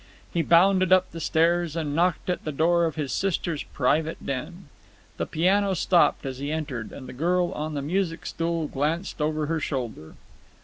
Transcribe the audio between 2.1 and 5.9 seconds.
at the door of his sister's private den. The piano